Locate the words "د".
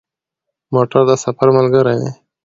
1.09-1.11